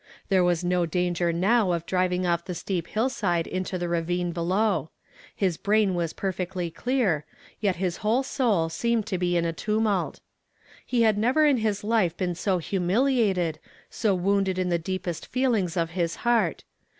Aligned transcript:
There 0.29 0.43
was 0.43 0.63
no 0.63 0.87
danger 0.87 1.31
now 1.31 1.73
of 1.73 1.85
driving 1.85 2.25
off 2.25 2.43
the 2.45 2.55
steep 2.55 2.87
hillside 2.87 3.45
into 3.45 3.77
the 3.77 3.87
ravine 3.87 4.31
below; 4.31 4.89
his 5.35 5.57
brain 5.57 5.93
was 5.93 6.11
perfectly 6.11 6.71
clear, 6.71 7.23
yet 7.59 7.75
his 7.75 7.97
whole 7.97 8.23
soul 8.23 8.69
seemed 8.69 9.05
to 9.05 9.19
be 9.19 9.37
in 9.37 9.45
a 9.45 9.53
tumult. 9.53 10.19
He 10.83 11.03
had 11.03 11.19
never 11.19 11.45
in 11.45 11.57
his 11.57 11.83
life 11.83 12.17
been 12.17 12.33
so 12.33 12.57
humiliated, 12.57 13.59
so 13.91 14.15
wounded 14.15 14.57
in 14.57 14.69
the 14.69 14.79
deepest 14.79 15.27
feelings 15.27 15.77
of 15.77 15.91
his 15.91 16.15
heart. 16.25 16.63